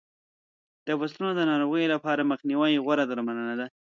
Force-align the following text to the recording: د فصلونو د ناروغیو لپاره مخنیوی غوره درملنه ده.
د 0.87 0.89
فصلونو 0.99 1.33
د 1.35 1.41
ناروغیو 1.51 1.91
لپاره 1.95 2.29
مخنیوی 2.31 2.73
غوره 2.85 3.03
درملنه 3.09 3.55
ده. 3.59 3.67